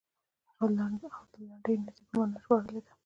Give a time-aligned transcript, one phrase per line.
[0.59, 1.05] او د لنډې
[1.81, 2.91] نېزې په معنا یې ژباړلې ده.